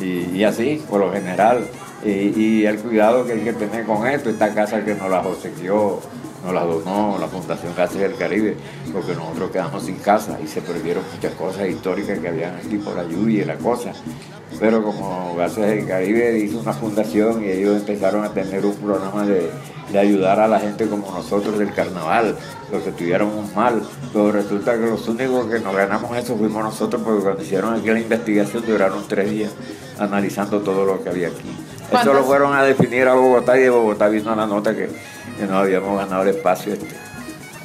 Y, 0.01 0.37
y 0.39 0.45
así, 0.45 0.83
por 0.89 1.01
lo 1.01 1.13
general, 1.13 1.67
y, 2.05 2.11
y 2.11 2.67
el 2.67 2.79
cuidado 2.79 3.25
que 3.27 3.33
hay 3.35 3.41
que 3.41 3.53
tener 3.53 3.85
con 3.85 4.07
esto, 4.07 4.29
esta 4.31 4.53
casa 4.55 4.85
que 4.85 4.95
nos 4.95 5.09
la 5.11 5.21
obsequió, 5.21 6.01
nos 6.47 6.55
la 6.55 6.65
donó 6.65 7.19
la 7.19 7.27
Fundación 7.27 7.73
Casas 7.73 7.99
del 7.99 8.15
Caribe, 8.15 8.57
porque 8.93 9.15
nosotros 9.15 9.51
quedamos 9.51 9.83
sin 9.83 9.97
casa 9.97 10.39
y 10.43 10.47
se 10.47 10.61
perdieron 10.61 11.03
muchas 11.13 11.35
cosas 11.35 11.69
históricas 11.69 12.21
que 12.21 12.29
habían 12.29 12.55
aquí 12.55 12.77
por 12.79 12.95
la 12.95 13.03
lluvia 13.03 13.43
y 13.43 13.45
la 13.45 13.57
cosa. 13.57 13.93
Pero 14.61 14.83
como 14.83 15.35
Gases 15.37 15.67
del 15.67 15.87
Caribe 15.87 16.39
hizo 16.39 16.61
una 16.61 16.73
fundación 16.73 17.45
y 17.45 17.49
ellos 17.49 17.77
empezaron 17.79 18.25
a 18.25 18.33
tener 18.33 18.65
un 18.65 18.77
programa 18.77 19.27
de, 19.27 19.51
de 19.91 19.99
ayudar 19.99 20.39
a 20.39 20.47
la 20.47 20.61
gente 20.61 20.87
como 20.87 21.11
nosotros 21.11 21.59
del 21.59 21.73
carnaval, 21.75 22.37
los 22.71 22.83
que 22.83 22.91
estuviéramos 22.91 23.53
mal. 23.55 23.83
Pero 24.13 24.31
resulta 24.31 24.75
que 24.75 24.87
los 24.87 25.07
únicos 25.09 25.47
que 25.47 25.59
nos 25.59 25.75
ganamos 25.75 26.17
eso 26.17 26.37
fuimos 26.37 26.63
nosotros, 26.63 27.03
porque 27.05 27.25
cuando 27.25 27.43
hicieron 27.43 27.75
aquí 27.75 27.89
la 27.89 28.01
investigación 28.01 28.65
duraron 28.65 29.03
tres 29.09 29.31
días 29.31 29.53
analizando 29.99 30.61
todo 30.61 30.85
lo 30.85 31.03
que 31.03 31.09
había 31.09 31.29
aquí. 31.29 31.66
Eso 31.87 31.91
¿Cuántas- 31.91 32.15
lo 32.15 32.25
fueron 32.25 32.55
a 32.55 32.63
definir 32.65 33.07
a 33.09 33.15
Bogotá 33.15 33.57
y 33.57 33.63
de 33.63 33.71
Bogotá 33.71 34.09
vino 34.09 34.35
la 34.35 34.47
nota 34.47 34.75
que, 34.75 34.89
que 35.39 35.43
nos 35.45 35.53
habíamos 35.63 35.99
ganado 35.99 36.23
el 36.23 36.29
espacio 36.31 36.73
este. 36.75 36.89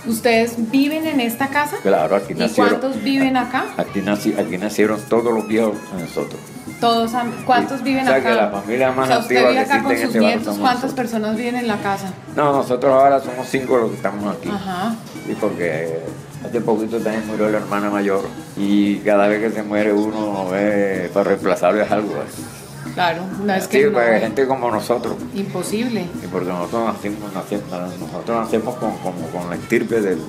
¿Ustedes 0.05 0.53
viven 0.71 1.05
en 1.05 1.19
esta 1.19 1.47
casa? 1.49 1.77
Claro, 1.83 2.15
aquí 2.15 2.33
¿Y 2.33 2.35
nacieron. 2.35 2.79
cuántos 2.79 3.03
viven 3.03 3.37
acá? 3.37 3.65
Aquí, 3.77 4.01
nací- 4.01 4.35
aquí 4.37 4.57
nacieron 4.57 4.99
todos 5.07 5.31
los 5.31 5.47
viejos 5.47 5.75
de 5.95 6.01
nosotros. 6.01 6.39
Todos, 6.79 7.11
¿Cuántos 7.45 7.77
Sí. 7.79 7.83
viven 7.83 8.03
O 8.05 8.07
sea, 8.07 8.15
acá? 8.15 8.29
que 8.29 8.35
la 8.35 8.49
familia 8.49 8.91
más 8.91 9.05
o 9.05 9.11
sea, 9.11 9.19
usted 9.19 9.49
vive 9.49 9.63
que 9.63 9.69
con 9.83 9.91
sus 9.91 10.01
este 10.05 10.19
nietos, 10.19 10.43
¿cuántas 10.57 10.59
nosotros. 10.83 10.93
personas 10.93 11.35
viven 11.37 11.55
en 11.55 11.67
la 11.67 11.77
casa? 11.77 12.11
No, 12.35 12.51
nosotros 12.51 12.91
ahora 12.91 13.19
somos 13.19 13.47
cinco 13.47 13.77
los 13.77 13.89
que 13.91 13.95
estamos 13.97 14.35
aquí. 14.35 14.49
Ajá. 14.49 14.95
Y 15.29 15.33
porque 15.35 15.99
hace 16.47 16.61
poquito 16.61 16.97
también 16.97 17.27
murió 17.27 17.49
la 17.51 17.57
hermana 17.59 17.91
mayor. 17.91 18.23
Y 18.57 18.97
cada 18.99 19.27
vez 19.27 19.39
que 19.39 19.51
se 19.51 19.61
muere 19.61 19.93
uno, 19.93 20.47
eh, 20.55 21.11
para 21.13 21.29
reemplazarlo 21.29 21.79
es 21.83 21.91
algo. 21.91 22.13
eh. 22.15 22.60
Claro, 22.93 23.23
es 23.55 23.63
Sí, 23.63 23.69
que 23.69 23.85
no, 23.85 23.93
porque 23.93 24.09
hay 24.09 24.19
gente 24.21 24.47
como 24.47 24.69
nosotros. 24.71 25.15
imposible. 25.33 26.01
Y 26.23 26.27
porque 26.27 26.49
nosotros 26.49 26.93
nacimos, 26.93 27.33
nacimos- 27.33 27.99
nosotros 27.99 28.45
nacemos 28.45 28.75
con, 28.75 28.97
como 28.97 29.27
con 29.27 29.49
la 29.49 29.55
estirpe 29.55 30.01
del, 30.01 30.19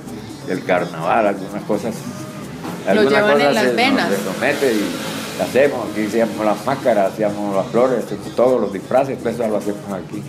del 0.47 0.65
carnaval, 0.65 1.27
algunas 1.27 1.63
cosas. 1.65 1.95
Lo 2.95 3.03
llevan 3.09 3.41
en 3.41 3.55
las 3.55 3.65
se- 3.65 3.73
venas. 3.75 4.09
Se 4.11 4.17
somete 4.25 4.73
y 4.75 4.85
lo 5.39 5.45
hacemos. 5.45 5.91
Aquí 5.91 6.07
hacíamos 6.07 6.45
las 6.45 6.65
máscaras, 6.65 7.13
hacíamos 7.13 7.55
las 7.57 7.67
flores, 7.67 8.05
hacemos 8.05 8.35
todos 8.37 8.61
los 8.61 8.73
disfraces, 8.73 9.19
pues 9.23 9.35
eso 9.35 9.49
lo 9.49 9.57
hacemos 9.57 9.81
aquí. 9.93 10.23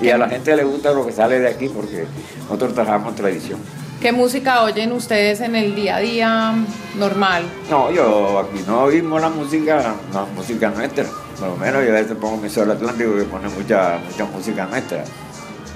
Y 0.00 0.10
a 0.10 0.18
la 0.18 0.28
gente 0.28 0.54
le 0.56 0.64
gusta 0.64 0.92
lo 0.92 1.04
que 1.06 1.12
sale 1.12 1.40
de 1.40 1.48
aquí 1.48 1.68
porque 1.68 2.04
nosotros 2.42 2.74
trabajamos 2.74 3.14
tradición. 3.16 3.58
¿Qué 4.00 4.12
música 4.12 4.62
oyen 4.62 4.92
ustedes 4.92 5.40
en 5.40 5.56
el 5.56 5.74
día 5.74 5.96
a 5.96 6.00
día 6.00 6.54
normal? 6.98 7.42
No, 7.68 7.90
yo 7.90 8.38
aquí 8.38 8.62
no 8.66 8.82
oímos 8.82 9.20
la 9.20 9.28
música, 9.28 9.94
no, 10.12 10.26
música 10.36 10.68
nuestra. 10.70 11.04
Por 11.38 11.48
lo 11.48 11.56
menos 11.56 11.84
yo 11.84 11.90
a 11.90 12.00
veces 12.00 12.16
pongo 12.16 12.36
mi 12.36 12.50
sol 12.50 12.70
atlántico 12.70 13.16
que 13.16 13.22
pone 13.24 13.48
mucha, 13.48 13.98
mucha 13.98 14.24
música 14.24 14.66
nuestra. 14.66 15.04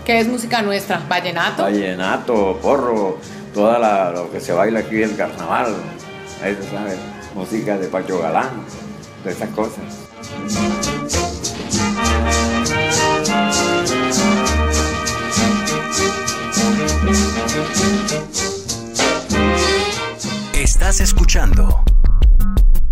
¿Qué 0.05 0.19
es 0.19 0.27
música 0.27 0.63
nuestra? 0.63 1.01
¿Vallenato? 1.09 1.63
Vallenato, 1.63 2.59
porro, 2.61 3.19
toda 3.55 3.79
la, 3.79 4.11
lo 4.11 4.31
que 4.33 4.41
se 4.41 4.53
baila 4.53 4.81
aquí 4.81 4.97
del 4.97 5.17
carnaval. 5.17 5.75
Ahí 6.43 6.57
se 6.61 6.69
sabe, 6.69 6.97
música 7.35 7.79
de 7.79 7.87
Pacho 7.87 8.19
Galán. 8.19 8.51
de 9.25 9.31
esas 9.31 9.49
cosas. 9.51 9.85
Estás 20.55 21.01
escuchando 21.01 21.85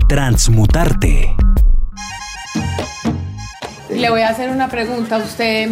Transmutarte. 0.08 1.34
Le 4.00 4.08
voy 4.08 4.22
a 4.22 4.30
hacer 4.30 4.48
una 4.48 4.70
pregunta. 4.70 5.18
Usted, 5.18 5.68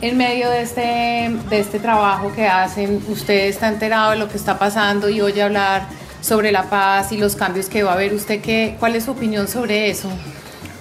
en 0.00 0.16
medio 0.16 0.50
de 0.50 0.62
este, 0.62 1.30
de 1.48 1.60
este 1.60 1.78
trabajo 1.78 2.32
que 2.34 2.44
hacen, 2.44 3.00
usted 3.08 3.46
está 3.46 3.68
enterado 3.68 4.10
de 4.10 4.16
lo 4.16 4.28
que 4.28 4.36
está 4.36 4.58
pasando 4.58 5.08
y 5.08 5.20
oye 5.20 5.40
hablar 5.40 5.86
sobre 6.20 6.50
la 6.50 6.64
paz 6.64 7.12
y 7.12 7.18
los 7.18 7.36
cambios 7.36 7.68
que 7.68 7.84
va 7.84 7.92
a 7.92 7.94
haber. 7.94 8.12
¿Usted 8.14 8.40
qué, 8.40 8.74
cuál 8.80 8.96
es 8.96 9.04
su 9.04 9.12
opinión 9.12 9.46
sobre 9.46 9.90
eso? 9.90 10.08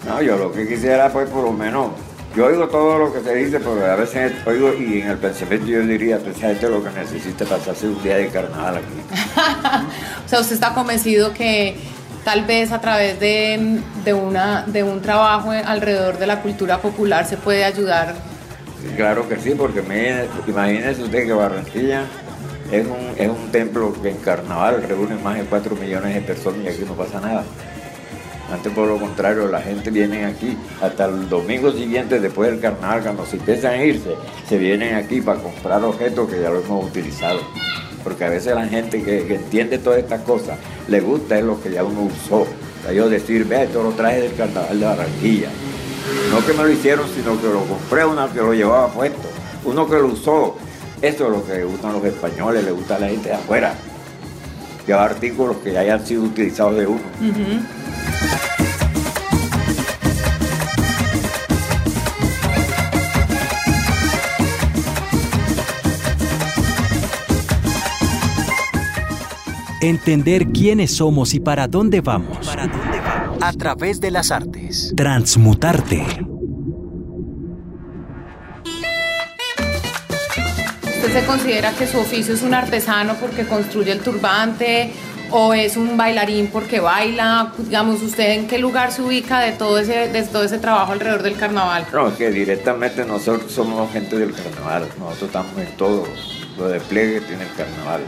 No, 0.08 0.24
yo 0.24 0.38
lo 0.38 0.52
que 0.52 0.68
quisiera, 0.68 1.14
pues, 1.14 1.30
por 1.30 1.44
lo 1.44 1.52
menos, 1.54 1.92
yo 2.36 2.48
oigo 2.48 2.68
todo 2.68 2.98
lo 2.98 3.14
que 3.14 3.22
se 3.22 3.36
dice, 3.36 3.60
pero 3.60 3.86
a 3.86 3.96
veces 3.96 4.34
oigo 4.48 4.74
y 4.74 5.02
en 5.02 5.12
el 5.12 5.18
pensamiento 5.20 5.68
yo 5.68 5.82
diría, 5.82 6.18
pues, 6.18 6.38
esa 6.38 6.48
gente 6.48 6.68
lo 6.68 6.84
que 6.84 6.90
necesita 6.90 7.44
es 7.44 7.50
pasarse 7.52 7.88
un 7.90 8.02
día 8.02 8.18
de 8.18 8.30
carnaval 8.30 8.78
aquí. 8.78 9.86
o 10.26 10.28
sea, 10.28 10.40
usted 10.40 10.56
está 10.56 10.74
convencido 10.74 11.32
que 11.32 11.78
tal 12.28 12.44
vez 12.44 12.74
a 12.74 12.82
través 12.82 13.18
de, 13.22 13.80
de, 14.04 14.14
una, 14.14 14.64
de 14.68 14.84
un 14.84 15.02
trabajo 15.02 15.52
alrededor 15.52 16.18
de 16.18 16.28
la 16.28 16.42
cultura 16.42 16.82
popular 16.82 17.26
se 17.26 17.38
puede 17.38 17.64
ayudar. 17.64 18.16
Claro 18.98 19.30
que 19.30 19.38
sí, 19.38 19.54
porque 19.58 19.82
imagínese 20.46 21.04
usted 21.04 21.26
que 21.26 21.32
Barranquilla 21.32 22.04
es 22.70 22.86
un, 22.86 23.16
es 23.18 23.30
un 23.30 23.50
templo 23.50 23.94
que 24.02 24.10
en 24.10 24.18
carnaval 24.18 24.84
reúne 24.84 25.16
más 25.16 25.38
de 25.38 25.46
4 25.46 25.74
millones 25.78 26.16
de 26.16 26.20
personas 26.20 26.66
y 26.66 26.68
aquí 26.68 26.84
no 26.86 26.96
pasa 26.96 27.22
nada. 27.22 27.46
Antes 28.52 28.74
por 28.74 28.90
lo 28.90 28.98
contrario, 28.98 29.48
la 29.48 29.62
gente 29.62 29.90
viene 29.90 30.26
aquí 30.26 30.58
hasta 30.82 31.06
el 31.06 31.30
domingo 31.30 31.72
siguiente 31.72 32.20
después 32.20 32.52
del 32.52 32.60
carnaval, 32.60 33.04
cuando 33.04 33.26
se 33.26 33.38
empiezan 33.38 33.72
a 33.72 33.84
irse, 33.86 34.16
se 34.50 34.58
vienen 34.58 34.96
aquí 34.96 35.22
para 35.22 35.40
comprar 35.40 35.82
objetos 35.82 36.30
que 36.30 36.42
ya 36.42 36.50
lo 36.50 36.60
hemos 36.60 36.88
utilizado. 36.88 37.40
Porque 38.08 38.24
a 38.24 38.30
veces 38.30 38.56
la 38.56 38.66
gente 38.66 39.04
que, 39.04 39.36
entiende 39.36 39.80
todas 39.80 40.00
estas 40.00 40.22
cosas, 40.22 40.58
le 40.88 41.02
gusta 41.02 41.38
es 41.38 41.44
lo 41.44 41.62
que 41.62 41.72
ya 41.72 41.84
uno 41.84 42.04
usó. 42.04 42.44
O 42.44 42.48
sea, 42.82 42.94
yo 42.94 43.10
decir, 43.10 43.46
ve, 43.46 43.64
esto 43.64 43.84
lo 43.84 43.90
traje 43.90 44.22
del 44.22 44.34
carnaval 44.34 44.80
de 44.80 44.86
Barranquilla. 44.86 45.50
No 46.32 46.46
que 46.46 46.54
me 46.54 46.64
lo 46.64 46.70
hicieron, 46.72 47.06
sino 47.14 47.38
que 47.42 47.48
lo 47.48 47.66
compré, 47.66 48.06
una 48.06 48.30
que 48.30 48.40
lo 48.40 48.54
llevaba 48.54 48.88
puesto. 48.88 49.28
Uno 49.66 49.90
que 49.90 49.96
lo 49.96 50.08
usó. 50.08 50.56
Eso 51.02 51.26
es 51.26 51.32
lo 51.32 51.46
que 51.46 51.56
le 51.56 51.66
gustan 51.66 51.92
los 51.92 52.06
españoles, 52.06 52.64
le 52.64 52.72
gusta 52.72 52.96
a 52.96 53.00
la 53.00 53.10
gente 53.10 53.28
de 53.28 53.36
afuera. 53.36 53.74
Llevar 54.88 55.12
artículos 55.12 55.58
que 55.58 55.74
ya 55.74 55.82
hayan 55.82 56.08
sido 56.08 56.24
utilizados 56.24 56.78
de 56.78 56.88
uno. 56.88 57.02
Entender 69.82 70.48
quiénes 70.48 70.96
somos 70.96 71.36
y 71.36 71.40
para 71.40 71.68
dónde 71.68 72.02
vamos. 72.02 72.48
¿Para 72.48 72.66
dónde 72.66 73.00
vamos? 73.00 73.38
A 73.42 73.54
través 73.54 74.02
de 74.02 74.10
las 74.10 74.32
artes. 74.32 74.92
Transmutarte. 74.98 76.04
¿Usted 80.84 81.14
se 81.14 81.26
considera 81.28 81.74
que 81.74 81.86
su 81.86 82.00
oficio 82.00 82.34
es 82.34 82.42
un 82.42 82.56
artesano 82.56 83.18
porque 83.22 83.46
construye 83.46 83.92
el 83.92 84.00
turbante 84.00 84.94
o 85.30 85.54
es 85.54 85.78
un 85.78 85.96
bailarín 85.96 86.48
porque 86.48 86.80
baila? 86.80 87.54
Digamos, 87.60 88.02
¿usted 88.02 88.32
en 88.32 88.48
qué 88.48 88.58
lugar 88.58 88.92
se 88.92 89.04
ubica 89.04 89.42
de 89.42 89.52
todo 89.52 89.78
ese, 89.78 90.08
de 90.08 90.24
todo 90.24 90.44
ese 90.44 90.58
trabajo 90.58 90.94
alrededor 90.94 91.22
del 91.22 91.38
carnaval? 91.38 91.86
No, 91.94 92.18
que 92.18 92.32
directamente 92.32 93.06
nosotros 93.06 93.52
somos 93.52 93.92
gente 93.94 94.18
del 94.18 94.34
carnaval. 94.34 94.88
Nosotros 94.98 95.28
estamos 95.28 95.56
en 95.60 95.78
todo 95.78 96.08
lo 96.58 96.68
de 96.70 96.80
pliegue 96.80 97.22
tiene 97.22 97.44
el 97.44 97.54
carnaval. 97.54 98.02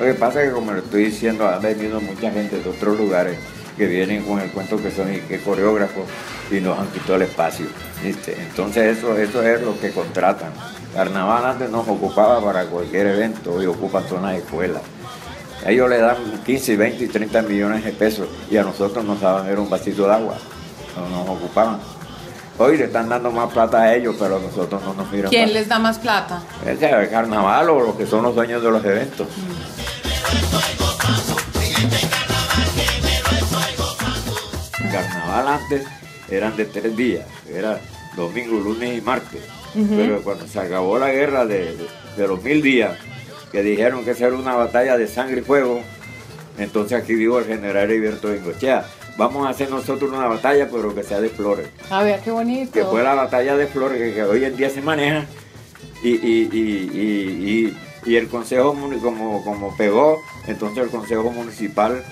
Lo 0.00 0.06
que 0.06 0.14
pasa 0.14 0.42
es 0.42 0.48
que, 0.48 0.54
como 0.54 0.72
le 0.72 0.78
estoy 0.78 1.04
diciendo, 1.04 1.46
han 1.46 1.60
venido 1.60 2.00
mucha 2.00 2.30
gente 2.30 2.58
de 2.58 2.70
otros 2.70 2.96
lugares 2.96 3.36
que 3.76 3.86
vienen 3.86 4.22
con 4.24 4.40
el 4.40 4.50
cuento 4.50 4.82
que 4.82 4.90
son 4.90 5.12
y 5.14 5.18
que 5.18 5.40
coreógrafos 5.40 6.04
y 6.50 6.58
nos 6.60 6.78
han 6.78 6.86
quitado 6.88 7.16
el 7.16 7.22
espacio. 7.22 7.66
Entonces 8.02 8.96
eso, 8.96 9.14
eso 9.18 9.42
es 9.42 9.60
lo 9.60 9.78
que 9.78 9.90
contratan. 9.90 10.52
Carnaval 10.94 11.44
antes 11.44 11.68
nos 11.68 11.86
ocupaba 11.86 12.42
para 12.42 12.64
cualquier 12.64 13.08
evento, 13.08 13.52
hoy 13.52 13.66
ocupan 13.66 14.02
zonas 14.08 14.32
de 14.32 14.38
escuelas. 14.38 14.82
Ellos 15.66 15.90
le 15.90 15.98
dan 15.98 16.16
15, 16.46 16.76
20 16.78 17.04
y 17.04 17.08
30 17.08 17.42
millones 17.42 17.84
de 17.84 17.92
pesos 17.92 18.26
y 18.50 18.56
a 18.56 18.62
nosotros 18.62 19.04
nos 19.04 19.20
daban 19.20 19.46
era 19.48 19.60
un 19.60 19.68
vasito 19.68 20.06
de 20.06 20.14
agua, 20.14 20.36
no 20.96 21.08
nos 21.10 21.28
ocupaban. 21.28 21.78
Hoy 22.58 22.76
le 22.76 22.84
están 22.84 23.08
dando 23.08 23.30
más 23.30 23.50
plata 23.50 23.80
a 23.80 23.94
ellos, 23.94 24.16
pero 24.18 24.36
a 24.36 24.38
nosotros 24.38 24.82
no 24.82 24.92
nos 24.92 25.10
miran. 25.10 25.30
¿Quién 25.30 25.52
les 25.54 25.66
da 25.68 25.78
más 25.78 25.98
plata? 25.98 26.42
El 26.66 26.78
carnaval 26.78 27.70
o 27.70 27.80
los 27.80 27.94
que 27.94 28.06
son 28.06 28.22
los 28.22 28.34
dueños 28.34 28.62
de 28.62 28.70
los 28.70 28.84
eventos. 28.84 29.26
Carnaval 34.90 35.48
antes 35.48 35.86
eran 36.30 36.56
de 36.56 36.64
tres 36.64 36.96
días, 36.96 37.26
era 37.48 37.80
domingo, 38.16 38.58
lunes 38.58 38.98
y 38.98 39.00
martes. 39.00 39.42
Pero 39.72 40.22
cuando 40.22 40.48
se 40.48 40.58
acabó 40.58 40.98
la 40.98 41.12
guerra 41.12 41.46
de, 41.46 41.76
los 42.16 42.42
mil 42.42 42.60
días, 42.60 42.98
que 43.52 43.62
dijeron 43.62 44.04
que 44.04 44.12
esa 44.12 44.26
era 44.26 44.36
una 44.36 44.54
batalla 44.54 44.96
de 44.96 45.06
sangre 45.06 45.40
y 45.40 45.44
fuego, 45.44 45.80
entonces 46.58 47.00
aquí 47.00 47.14
digo 47.14 47.38
el 47.38 47.46
general 47.46 47.90
Heriberto 47.90 48.28
Bengochea, 48.28 48.84
vamos 49.16 49.46
a 49.46 49.50
hacer 49.50 49.70
nosotros 49.70 50.10
una 50.10 50.26
batalla, 50.26 50.68
pero 50.70 50.94
que 50.94 51.04
sea 51.04 51.20
de 51.20 51.28
flores. 51.28 51.68
A 51.88 52.02
ver, 52.02 52.20
qué 52.20 52.30
bonito. 52.30 52.72
Que 52.72 52.84
fue 52.84 53.02
la 53.02 53.14
batalla 53.14 53.56
de 53.56 53.66
flores 53.66 54.14
que, 54.14 54.22
hoy 54.24 54.44
en 54.44 54.56
día 54.56 54.70
se 54.70 54.82
maneja 54.82 55.26
y, 56.02 56.10
y, 56.10 56.48
y 56.52 57.76
el 58.16 58.28
consejo, 58.28 58.74
como, 59.02 59.44
como 59.44 59.76
pegó, 59.76 60.22
entonces 60.46 60.84
el 60.84 60.90
consejo 60.90 61.30
municipal 61.30 62.04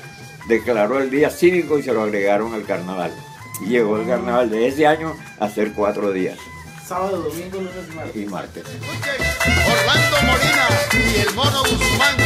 declaró 0.49 0.99
el 0.99 1.11
día 1.11 1.31
cívico 1.31 1.79
y 1.79 1.83
se 1.83 1.93
lo 1.93 2.03
agregaron 2.03 2.55
al 2.55 2.65
carnaval. 2.65 3.13
Y 3.61 3.67
llegó 3.71 3.99
el 3.99 4.07
carnaval 4.07 4.51
de 4.51 4.69
ese 4.69 4.87
año 4.87 5.15
a 5.41 5.49
ser 5.49 5.73
cuatro 5.73 6.13
días. 6.13 6.39
Sábado, 6.87 7.23
domingo, 7.23 7.59
lunes 7.59 7.75
y 7.91 7.95
martes. 7.95 8.17
Y 8.17 8.27
martes. 8.27 8.65
Orlando 9.81 10.17
Molina 10.27 10.69
y 10.93 11.21
el 11.21 11.35
mono 11.35 11.63
Guzmán. 11.63 12.17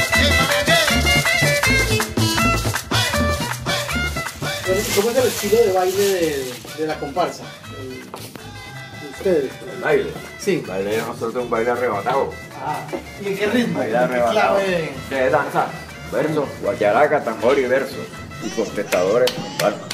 ¿Cómo 4.95 5.11
es 5.11 5.17
el 5.17 5.27
estilo 5.27 5.57
de 5.57 5.73
baile 5.73 6.03
de, 6.03 6.55
de 6.79 6.87
la 6.87 7.01
comparsa? 7.01 7.45
Ustedes. 9.13 9.51
¿El 9.75 9.81
baile? 9.83 10.11
Sí. 10.39 10.61
El 10.65 10.67
baile 10.67 10.91
de 10.91 10.99
nosotros 10.99 11.45
un 11.45 11.51
baile 11.51 11.71
arrebatado. 11.71 12.31
Ah, 12.65 12.87
¿y 13.23 13.29
en 13.29 13.39
qué 13.39 13.47
ritmo? 13.47 13.79
Baile 13.79 13.97
arrebatado. 13.97 14.59
¿Qué 15.09 15.31
danza? 15.31 15.67
Verso, 16.13 16.47
guacharaca, 16.63 17.25
tambor 17.25 17.59
y 17.59 17.67
verso. 17.67 17.97
Y 18.45 18.51
contestadores 18.51 19.31
con 19.31 19.59
palmas. 19.59 19.93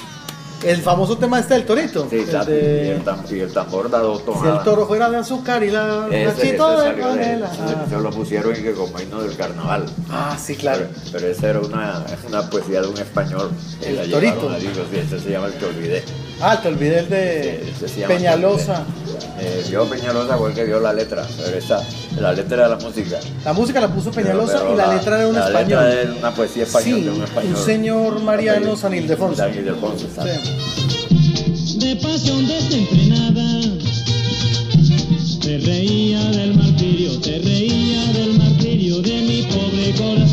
El 0.65 0.83
famoso 0.83 1.17
tema 1.17 1.39
este 1.39 1.55
del 1.55 1.65
torito. 1.65 2.09
Sí, 2.11 2.17
exacto. 2.17 2.51
De... 2.51 2.87
Y, 2.87 2.89
el 2.89 3.05
tam 3.05 3.23
y, 3.31 3.39
el 3.39 3.53
tambor 3.53 3.89
da 3.89 4.01
dos 4.01 4.25
tomadas. 4.25 4.51
Si 4.51 4.59
el 4.59 4.65
toro 4.65 4.87
fuera 4.87 5.09
de 5.09 5.19
azúcar 5.19 5.63
y 5.63 5.71
la 5.71 6.09
nachito 6.09 6.81
de 6.81 6.95
canela. 6.97 7.51
Ah. 7.53 7.87
Se 7.89 7.97
lo 7.97 8.11
pusieron 8.11 8.53
y 8.53 8.63
que 8.63 8.73
como 8.73 8.99
himno 9.01 9.23
del 9.23 9.37
carnaval. 9.37 9.87
Ah, 10.11 10.37
sí, 10.37 10.57
claro. 10.57 10.87
Pero, 10.93 11.13
pero 11.13 11.27
esa 11.29 11.51
era 11.51 11.61
una, 11.61 12.05
una 12.27 12.51
poesía 12.51 12.81
de 12.81 12.89
un 12.89 12.99
español. 12.99 13.53
El 13.83 14.11
torito. 14.11 14.51
Digo, 14.59 14.85
sí, 14.91 14.99
ese 14.99 15.21
se 15.21 15.31
llama 15.31 15.47
el 15.47 15.55
que 15.55 15.65
olvidé. 15.65 16.05
Ah, 16.41 16.61
te 16.63 16.69
olvidé 16.69 17.01
el 17.01 17.09
de 17.09 17.73
sí, 17.89 18.03
Peñalosa. 18.07 18.85
Eh, 19.41 19.65
yo 19.71 19.89
Peñalosa 19.89 20.37
fue 20.37 20.51
el 20.51 20.55
que 20.55 20.65
dio 20.67 20.79
la 20.79 20.93
letra, 20.93 21.27
pero 21.37 21.57
esa, 21.59 21.83
la 22.21 22.33
letra 22.33 22.65
de 22.65 22.69
la 22.69 22.77
música. 22.77 23.19
La 23.45 23.53
música 23.53 23.81
la 23.81 23.89
puso 23.89 24.13
Peñalosa 24.13 24.59
pero, 24.59 24.65
pero 24.65 24.75
y 24.75 24.77
la, 24.77 24.87
la, 24.87 24.95
letra 24.95 25.19
era 25.19 25.29
un 25.29 25.35
la 25.35 25.47
español. 25.47 25.85
Letra 25.85 26.03
era 26.03 26.13
una 26.13 26.35
poesía 26.35 26.63
española 26.63 26.97
sí, 26.97 27.05
de 27.05 27.11
un 27.11 27.23
español. 27.25 27.55
Un 27.57 27.65
señor 27.65 28.23
Mariano 28.23 28.77
San 28.77 28.95
Ildefonso. 28.95 29.37
San 29.37 29.55
Ildefonso. 29.55 30.07
Sí. 30.07 31.79
De 31.79 31.97
pasión 31.97 32.47
desenfrenada, 32.47 33.61
te 35.43 35.59
reía 35.59 36.25
del 36.31 36.55
martirio, 36.55 37.21
te 37.21 37.39
reía 37.39 38.13
del 38.13 38.39
martirio 38.39 39.01
de 39.03 39.23
mi 39.23 39.43
pobre 39.43 39.93
corazón. 39.97 40.28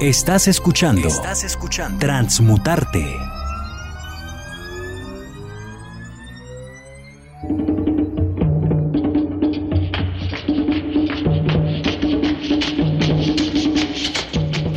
Estás 0.00 0.46
escuchando. 0.46 1.08
Estás 1.08 1.42
escuchando. 1.42 1.98
Transmutarte. 1.98 3.04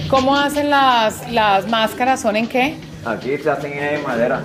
¿Cómo 0.09 0.35
hacen 0.35 0.71
las, 0.71 1.31
las 1.31 1.67
máscaras? 1.67 2.19
¿Son 2.21 2.35
en 2.35 2.47
qué? 2.47 2.75
Aquí 3.05 3.37
se 3.37 3.51
hacen 3.51 3.73
en 3.73 4.01
madera. 4.01 4.43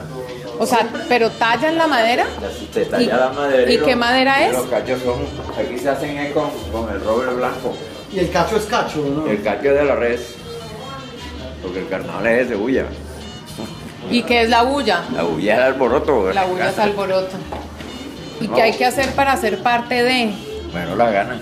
O 0.58 0.66
sea, 0.66 0.86
¿pero 1.08 1.30
tallan 1.30 1.78
la 1.78 1.86
madera? 1.86 2.26
Se 2.74 2.84
talla 2.84 3.16
la 3.16 3.32
madera. 3.32 3.72
¿Y, 3.72 3.78
qué 3.78 3.96
madera 3.96 4.46
es? 4.46 4.52
Los 4.52 4.66
cachos 4.66 5.00
son, 5.00 5.20
aquí 5.58 5.78
se 5.78 5.88
hacen 5.88 6.34
con, 6.34 6.50
con 6.70 6.94
el 6.94 7.02
roble 7.02 7.32
blanco. 7.32 7.74
Y 8.12 8.18
el 8.18 8.30
cacho 8.30 8.58
es 8.58 8.66
cacho, 8.66 8.98
¿no? 8.98 9.26
El 9.26 9.42
cacho 9.42 9.72
de 9.72 9.82
la 9.82 9.94
res. 9.96 10.45
Porque 11.66 11.80
el 11.80 11.88
carnaval 11.88 12.26
es 12.26 12.48
de 12.48 12.54
bulla. 12.54 12.86
¿Y 14.08 14.22
qué 14.22 14.42
es 14.42 14.48
la 14.48 14.62
bulla? 14.62 15.02
La 15.12 15.24
bulla 15.24 15.54
es 15.54 15.58
el 15.58 15.64
alboroto. 15.64 16.32
La 16.32 16.44
bulla 16.44 16.70
es 16.70 16.78
alboroto. 16.78 17.36
¿Y 18.40 18.48
qué 18.48 18.62
hay 18.62 18.72
que 18.72 18.84
hacer 18.86 19.10
para 19.14 19.36
ser 19.36 19.58
parte 19.62 20.02
de? 20.04 20.32
Bueno, 20.72 20.94
la 20.94 21.10
gana. 21.10 21.40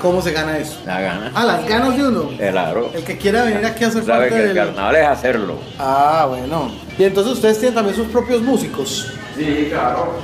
¿Cómo 0.00 0.22
se 0.22 0.32
gana 0.32 0.56
eso? 0.56 0.78
La 0.86 1.00
gana. 1.00 1.32
Ah, 1.34 1.44
las 1.44 1.68
ganas 1.68 1.96
de 1.96 2.08
uno. 2.08 2.30
Claro. 2.38 2.90
El 2.94 3.04
que 3.04 3.18
quiera 3.18 3.42
venir 3.42 3.66
aquí 3.66 3.84
a 3.84 3.88
hacer 3.88 4.04
Sabe 4.04 4.28
parte 4.28 4.36
que 4.36 4.42
el 4.42 4.54
del... 4.54 4.66
carnaval 4.66 4.96
es 4.96 5.06
hacerlo. 5.06 5.54
Ah, 5.78 6.26
bueno. 6.28 6.70
Y 6.96 7.04
entonces 7.04 7.32
ustedes 7.34 7.58
tienen 7.58 7.74
también 7.74 7.96
sus 7.96 8.06
propios 8.06 8.40
músicos. 8.40 9.12
Sí, 9.36 9.66
claro. 9.70 10.14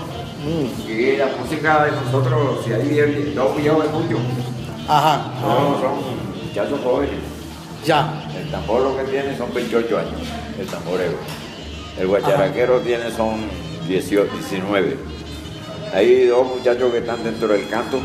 Y 0.88 1.16
la 1.16 1.26
música 1.38 1.84
de 1.84 1.90
nosotros, 1.92 2.60
si 2.64 2.72
hay 2.72 3.32
dos 3.34 3.56
millones 3.56 3.90
mucho. 3.90 4.18
Ajá. 4.88 5.32
Todos 5.40 5.80
son 5.80 6.46
muchachos 6.46 6.80
jóvenes. 6.84 7.33
Ya. 7.84 8.24
El 8.36 8.50
tambor 8.50 8.82
lo 8.82 8.96
que 8.96 9.04
tiene 9.04 9.36
son 9.36 9.52
28 9.52 9.98
años, 9.98 10.20
el 10.58 10.66
tamborero. 10.66 11.16
El 11.98 12.06
guacharaquero 12.06 12.80
tiene 12.80 13.10
son 13.10 13.42
18, 13.86 14.30
19. 14.32 14.96
Hay 15.92 16.26
dos 16.26 16.46
muchachos 16.46 16.90
que 16.90 16.98
están 16.98 17.22
dentro 17.22 17.48
del 17.48 17.68
canto, 17.68 18.00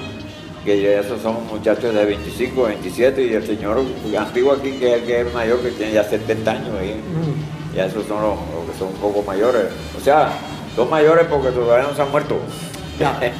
que 0.65 0.81
ya 0.81 0.99
esos 0.99 1.21
son 1.21 1.47
muchachos 1.47 1.93
de 1.93 2.05
25, 2.05 2.63
27, 2.63 3.25
y 3.25 3.33
el 3.33 3.45
señor 3.47 3.81
antiguo 4.17 4.53
aquí, 4.53 4.71
que 4.73 4.95
es 4.95 5.01
el 5.01 5.07
que 5.07 5.21
es 5.21 5.33
mayor, 5.33 5.59
que 5.61 5.71
tiene 5.71 5.93
ya 5.93 6.03
70 6.03 6.51
años. 6.51 6.69
ahí. 6.79 7.01
Ya 7.75 7.85
esos 7.85 8.05
son 8.05 8.21
los, 8.21 8.35
los 8.35 8.71
que 8.71 8.77
son 8.77 8.89
un 8.89 8.95
poco 8.95 9.23
mayores. 9.23 9.65
O 9.97 10.03
sea, 10.03 10.33
son 10.75 10.89
mayores 10.89 11.25
porque 11.27 11.49
todavía 11.49 11.87
no 11.87 11.95
se 11.95 12.01
han 12.01 12.11
muerto. 12.11 12.37
Ya. 12.99 13.19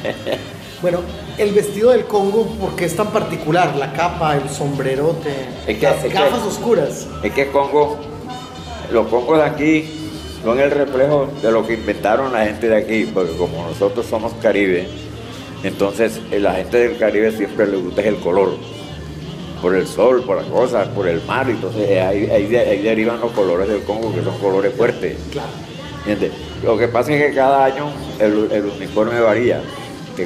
Bueno, 0.82 1.00
el 1.40 1.52
vestido 1.52 1.90
del 1.90 2.04
Congo, 2.04 2.46
¿por 2.60 2.76
qué 2.76 2.84
es 2.84 2.94
tan 2.96 3.08
particular? 3.08 3.74
La 3.76 3.92
capa, 3.92 4.36
el 4.36 4.48
sombrerote, 4.50 5.30
Es 5.66 5.78
que- 5.78 5.86
las 5.86 5.96
es 5.96 6.02
que- 6.04 6.18
gafas 6.18 6.42
oscuras. 6.42 7.06
Es 7.22 7.32
que 7.32 7.46
Congo, 7.50 7.98
los 8.92 9.06
congos 9.08 9.38
de 9.38 9.44
aquí 9.44 9.90
son 10.44 10.58
el 10.60 10.70
reflejo 10.70 11.28
de 11.42 11.50
lo 11.50 11.66
que 11.66 11.74
inventaron 11.74 12.32
la 12.32 12.44
gente 12.44 12.68
de 12.68 12.76
aquí, 12.76 13.10
porque 13.12 13.32
como 13.36 13.66
nosotros 13.66 14.06
somos 14.06 14.32
Caribe, 14.42 14.86
entonces 15.62 16.20
eh, 16.30 16.40
la 16.40 16.54
gente 16.54 16.76
del 16.78 16.98
Caribe 16.98 17.32
siempre 17.32 17.66
le 17.66 17.76
gusta 17.78 18.02
el 18.02 18.16
color, 18.16 18.50
por 19.62 19.74
el 19.74 19.86
sol, 19.86 20.22
por 20.26 20.36
las 20.38 20.46
cosas, 20.46 20.88
por 20.88 21.06
el 21.06 21.22
mar, 21.26 21.48
entonces 21.48 21.88
eh, 21.88 22.00
ahí, 22.00 22.30
ahí 22.30 22.46
de- 22.46 22.60
ahí 22.60 22.82
derivan 22.82 23.20
los 23.20 23.30
colores 23.32 23.68
del 23.68 23.82
Congo, 23.84 24.14
que 24.14 24.22
son 24.22 24.38
colores 24.38 24.74
fuertes. 24.74 25.16
Claro. 25.32 25.48
Lo 26.64 26.76
que 26.78 26.88
pasa 26.88 27.12
es 27.12 27.26
que 27.30 27.34
cada 27.34 27.64
año 27.66 27.90
el, 28.18 28.48
el 28.50 28.64
uniforme 28.66 29.20
varía, 29.20 29.60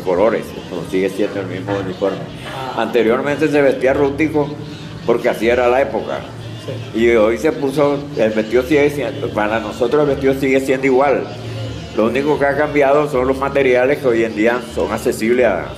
colores, 0.01 0.45
pero 0.69 0.83
sigue 0.91 1.11
siendo 1.11 1.41
el 1.41 1.47
mismo 1.47 1.77
uniforme. 1.77 2.19
Anteriormente 2.77 3.49
se 3.49 3.63
vestía 3.63 3.95
rústico 3.95 4.49
porque 5.07 5.29
así 5.29 5.49
era 5.49 5.69
la 5.69 5.83
época. 5.83 6.21
Y 6.95 7.11
hoy 7.11 7.37
se 7.39 7.53
puso, 7.53 7.99
el 8.17 8.31
vestido 8.31 8.63
sigue 8.63 8.89
siendo, 8.91 9.29
para 9.31 9.61
nosotros 9.61 10.03
el 10.03 10.09
vestido 10.09 10.35
sigue 10.35 10.61
siendo 10.61 10.87
igual. 10.87 11.27
Lo 11.97 12.07
único 12.07 12.39
que 12.39 12.47
ha 12.47 12.57
cambiado 12.57 13.09
son 13.11 13.29
los 13.29 13.39
materiales 13.39 13.99
que 13.99 14.07
hoy 14.09 14.25
en 14.25 14.35
día 14.35 14.61
son 14.75 14.91
accesibles 14.91 15.47
a, 15.47 15.69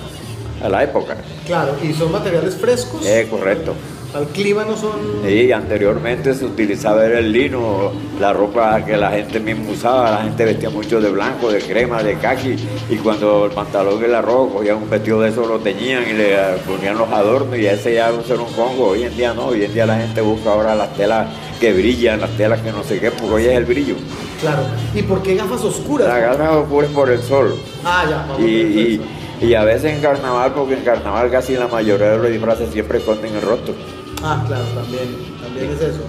a 0.62 0.68
la 0.68 0.84
época. 0.84 1.16
Claro, 1.44 1.76
y 1.82 1.92
son 1.92 2.12
materiales 2.12 2.56
frescos. 2.56 3.04
Es 3.04 3.26
correcto. 3.28 3.74
Al 4.16 4.26
clima 4.28 4.64
no 4.64 4.74
son. 4.76 4.92
Sí, 5.26 5.52
anteriormente 5.52 6.32
se 6.32 6.46
utilizaba 6.46 7.04
el 7.04 7.30
lino, 7.30 7.92
la 8.18 8.32
ropa 8.32 8.82
que 8.82 8.96
la 8.96 9.10
gente 9.10 9.38
misma 9.40 9.70
usaba, 9.72 10.10
la 10.10 10.22
gente 10.22 10.44
vestía 10.46 10.70
mucho 10.70 11.02
de 11.02 11.10
blanco, 11.10 11.50
de 11.52 11.58
crema, 11.58 12.02
de 12.02 12.14
kaki, 12.16 12.56
y 12.88 12.96
cuando 12.96 13.44
el 13.44 13.50
pantalón 13.52 14.02
y 14.02 14.08
la 14.08 14.22
ropa 14.22 14.54
cogían 14.54 14.76
un 14.78 14.88
vestido 14.88 15.20
de 15.20 15.28
eso, 15.28 15.44
lo 15.46 15.58
teñían 15.58 16.04
y 16.08 16.14
le 16.14 16.34
ponían 16.66 16.96
los 16.96 17.10
adornos 17.10 17.58
y 17.58 17.66
ese 17.66 17.92
ya 17.94 18.08
era 18.08 18.14
un 18.40 18.52
congo. 18.54 18.88
Hoy 18.88 19.02
en 19.02 19.14
día 19.16 19.34
no, 19.34 19.48
hoy 19.48 19.64
en 19.64 19.74
día 19.74 19.84
la 19.84 19.98
gente 19.98 20.22
busca 20.22 20.50
ahora 20.50 20.74
las 20.74 20.94
telas 20.94 21.28
que 21.60 21.74
brillan, 21.74 22.18
las 22.20 22.30
telas 22.38 22.60
que 22.62 22.72
no 22.72 22.82
sé 22.84 22.98
qué, 22.98 23.10
porque 23.10 23.34
hoy 23.34 23.44
es 23.44 23.52
el 23.58 23.66
brillo. 23.66 23.96
Claro. 24.40 24.62
¿Y 24.94 25.02
por 25.02 25.22
qué 25.22 25.34
gafas 25.34 25.62
oscuras? 25.62 26.08
Las 26.08 26.20
gafas 26.38 26.56
ocurren 26.56 26.92
por 26.94 27.10
el 27.10 27.20
sol. 27.20 27.54
Ah, 27.84 28.06
ya. 28.08 28.16
vamos 28.28 28.40
Y, 28.40 28.44
y- 28.50 29.00
y 29.42 29.52
a 29.52 29.64
veces 29.64 29.92
en 29.92 30.00
carnaval, 30.00 30.54
porque 30.54 30.72
en 30.72 30.80
carnaval 30.80 31.30
casi 31.30 31.54
la 31.56 31.68
mayoría 31.68 32.12
de 32.12 32.16
los 32.16 32.30
disfraces 32.30 32.70
siempre 32.72 32.96
esconden 32.96 33.34
el 33.34 33.42
rostro. 33.42 33.74
Ah, 34.22 34.42
claro, 34.46 34.64
también. 34.74 35.16
También 35.42 35.70
es 35.72 35.80
eso. 35.80 36.00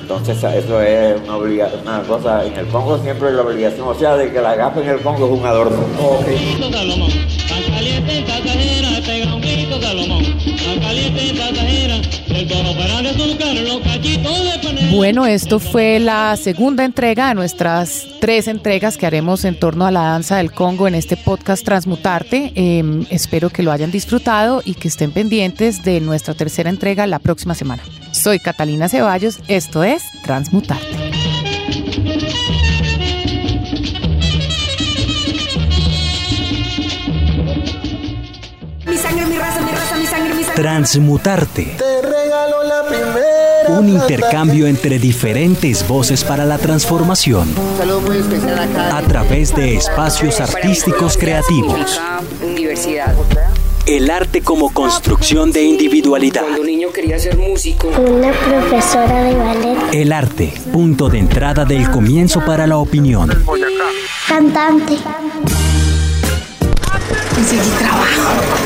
Entonces 0.00 0.36
eso 0.42 0.80
es 0.82 1.20
una, 1.22 1.36
obliga- 1.36 1.70
una 1.82 2.02
cosa, 2.02 2.44
en 2.44 2.54
el 2.56 2.66
Congo 2.68 2.98
siempre 3.02 3.28
es 3.28 3.34
la 3.34 3.42
obligación, 3.42 3.88
o 3.88 3.94
sea, 3.94 4.16
de 4.16 4.32
que 4.32 4.40
la 4.40 4.54
gafa 4.54 4.80
en 4.80 4.88
el 4.88 5.00
Congo 5.00 5.26
es 5.26 5.40
un 5.40 5.46
adorno. 5.46 5.76
grito 6.26 6.70
Salomón, 6.70 7.10
tan 7.48 7.62
caliente 7.74 8.18
esta 8.18 8.38
tajera, 8.40 8.88
pega 9.04 9.34
un 9.34 9.40
grito 9.40 9.80
Salomón, 9.80 10.24
tan 10.24 10.80
caliente 10.80 11.30
esta 11.30 11.52
tajera, 11.52 11.96
el 12.28 12.46
toro 12.48 12.72
para 12.78 13.02
de 13.02 13.08
azúcar, 13.10 13.54
los 13.54 13.80
cachitos 13.80 14.44
de 14.44 14.58
panela. 14.62 14.65
Bueno, 14.96 15.26
esto 15.26 15.58
fue 15.60 16.00
la 16.00 16.34
segunda 16.38 16.82
entrega 16.82 17.28
de 17.28 17.34
nuestras 17.34 18.06
tres 18.18 18.48
entregas 18.48 18.96
que 18.96 19.04
haremos 19.04 19.44
en 19.44 19.60
torno 19.60 19.84
a 19.84 19.90
la 19.90 20.00
danza 20.04 20.38
del 20.38 20.52
Congo 20.52 20.88
en 20.88 20.94
este 20.94 21.18
podcast 21.18 21.66
Transmutarte. 21.66 22.50
Eh, 22.54 23.04
espero 23.10 23.50
que 23.50 23.62
lo 23.62 23.72
hayan 23.72 23.90
disfrutado 23.90 24.62
y 24.64 24.72
que 24.72 24.88
estén 24.88 25.12
pendientes 25.12 25.84
de 25.84 26.00
nuestra 26.00 26.32
tercera 26.32 26.70
entrega 26.70 27.06
la 27.06 27.18
próxima 27.18 27.54
semana. 27.54 27.82
Soy 28.12 28.38
Catalina 28.38 28.88
Ceballos, 28.88 29.40
esto 29.48 29.84
es 29.84 30.02
Transmutarte. 30.22 30.86
Mi 38.86 38.96
sangre, 38.96 39.26
mi 39.26 39.36
raza, 39.36 39.60
mi 39.60 39.72
raza, 39.72 39.96
mi 39.98 40.06
sangre, 40.06 40.34
mi 40.34 40.42
sangre. 40.42 40.62
Transmutarte. 40.62 41.76
Un 43.68 43.88
intercambio 43.88 44.66
entre 44.66 44.98
diferentes 44.98 45.86
voces 45.86 46.22
para 46.24 46.44
la 46.44 46.56
transformación 46.58 47.48
Saludo 47.76 48.00
muy 48.00 48.18
especial 48.18 48.58
acá. 48.58 48.96
a 48.96 49.02
través 49.02 49.54
de 49.54 49.76
espacios 49.76 50.40
artísticos 50.40 51.16
creativos. 51.16 52.00
El 53.86 54.10
arte 54.10 54.42
como 54.42 54.72
construcción 54.72 55.52
de 55.52 55.62
individualidad. 55.64 56.42
Cuando 56.42 56.64
niño 56.64 56.88
quería 56.92 57.18
ser 57.18 57.36
músico. 57.36 57.88
Una 57.88 58.32
profesora 58.32 59.22
de 59.22 59.34
ballet. 59.34 59.78
El 59.92 60.12
arte, 60.12 60.52
punto 60.72 61.08
de 61.08 61.18
entrada 61.18 61.64
del 61.64 61.88
comienzo 61.90 62.44
para 62.44 62.66
la 62.66 62.78
opinión. 62.78 63.30
Cantante. 64.28 64.96
Conseguí 67.34 67.68
trabajo. 67.78 68.65